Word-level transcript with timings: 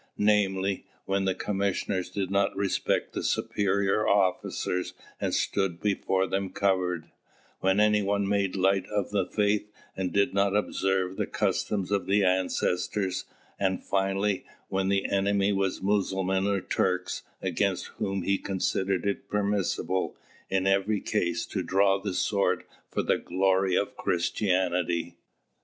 Namely, 0.17 0.87
when 1.05 1.25
the 1.25 1.35
commissioners 1.35 2.09
did 2.09 2.31
not 2.31 2.55
respect 2.55 3.13
the 3.13 3.21
superior 3.21 4.07
officers 4.07 4.95
and 5.19 5.31
stood 5.31 5.79
before 5.79 6.25
them 6.25 6.49
covered; 6.49 7.11
when 7.59 7.79
any 7.79 8.01
one 8.01 8.27
made 8.27 8.55
light 8.55 8.87
of 8.87 9.11
the 9.11 9.27
faith 9.27 9.69
and 9.95 10.11
did 10.11 10.33
not 10.33 10.55
observe 10.55 11.17
the 11.17 11.27
customs 11.27 11.91
of 11.91 12.07
his 12.07 12.23
ancestors; 12.23 13.25
and, 13.59 13.83
finally, 13.83 14.43
when 14.69 14.87
the 14.89 15.07
enemy 15.07 15.53
were 15.53 15.69
Mussulmans 15.83 16.47
or 16.47 16.61
Turks, 16.61 17.21
against 17.39 17.85
whom 17.99 18.23
he 18.23 18.39
considered 18.39 19.05
it 19.05 19.29
permissible, 19.29 20.17
in 20.49 20.65
every 20.65 20.99
case, 20.99 21.45
to 21.45 21.61
draw 21.61 21.99
the 22.01 22.15
sword 22.15 22.63
for 22.89 23.03
the 23.03 23.19
glory 23.19 23.75
of 23.75 23.95
Christianity. 23.95 25.19